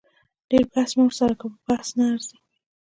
[0.49, 2.37] ډیر بحث مه ورسره کوه په بحث نه ارزي